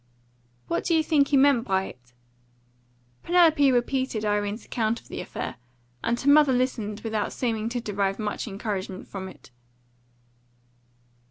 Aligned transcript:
"What 0.67 0.83
do 0.85 0.95
you 0.95 1.03
think 1.03 1.27
he 1.27 1.37
meant 1.37 1.63
by 1.67 1.83
it?" 1.83 2.13
Penelope 3.21 3.71
repeated 3.71 4.25
Irene's 4.25 4.65
account 4.65 4.99
of 4.99 5.09
the 5.09 5.21
affair, 5.21 5.57
and 6.03 6.19
her 6.19 6.27
mother 6.31 6.53
listened 6.53 7.01
without 7.01 7.31
seeming 7.31 7.69
to 7.69 7.79
derive 7.79 8.17
much 8.17 8.47
encouragement 8.47 9.07
from 9.07 9.27
it. 9.29 9.51